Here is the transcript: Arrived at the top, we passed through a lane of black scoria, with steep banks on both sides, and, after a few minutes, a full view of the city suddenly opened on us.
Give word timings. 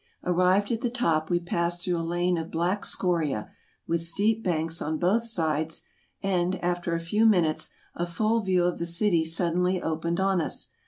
Arrived 0.23 0.71
at 0.71 0.81
the 0.81 0.89
top, 0.89 1.29
we 1.29 1.39
passed 1.39 1.83
through 1.85 1.95
a 1.99 2.01
lane 2.01 2.35
of 2.35 2.49
black 2.49 2.85
scoria, 2.87 3.51
with 3.85 4.01
steep 4.01 4.43
banks 4.43 4.81
on 4.81 4.97
both 4.97 5.23
sides, 5.23 5.83
and, 6.23 6.55
after 6.63 6.95
a 6.95 6.99
few 6.99 7.23
minutes, 7.23 7.69
a 7.93 8.07
full 8.07 8.39
view 8.41 8.63
of 8.63 8.79
the 8.79 8.85
city 8.87 9.23
suddenly 9.23 9.79
opened 9.79 10.19
on 10.19 10.41
us. 10.41 10.69